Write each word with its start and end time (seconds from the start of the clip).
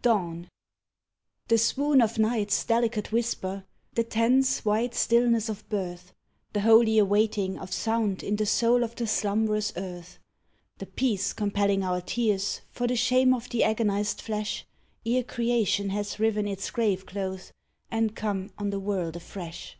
DAWN 0.00 0.48
THE 1.48 1.58
swoon 1.58 2.00
of 2.00 2.18
night's 2.18 2.64
delicate 2.64 3.12
whisper, 3.12 3.66
the 3.92 4.02
tense 4.02 4.64
wide 4.64 4.94
still 4.94 5.28
ness 5.28 5.50
of 5.50 5.68
birth, 5.68 6.14
The 6.54 6.62
holy 6.62 6.96
awaiting 6.96 7.58
of 7.58 7.70
sound 7.70 8.22
in 8.22 8.36
the 8.36 8.46
soul 8.46 8.82
of 8.82 8.94
the 8.96 9.06
slumberous 9.06 9.74
earth, 9.76 10.18
The 10.78 10.86
peace 10.86 11.34
compelling 11.34 11.84
our 11.84 12.00
tears 12.00 12.62
for 12.70 12.86
the 12.86 12.96
shame 12.96 13.34
of 13.34 13.50
the 13.50 13.62
agon 13.62 13.90
ized 13.90 14.22
flesh, 14.22 14.64
Ere 15.04 15.22
creation 15.22 15.90
has 15.90 16.18
riven 16.18 16.48
its 16.48 16.70
grave 16.70 17.04
clothes 17.04 17.52
and 17.90 18.16
come 18.16 18.52
on 18.56 18.70
the 18.70 18.80
world 18.80 19.16
afresh. 19.16 19.76